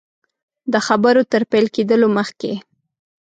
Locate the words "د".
0.71-0.75